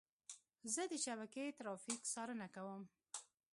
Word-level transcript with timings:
زه 0.73 0.81
د 0.91 0.93
شبکې 1.05 1.45
ترافیک 1.59 1.99
څارنه 2.13 2.47
کوم. 2.55 2.81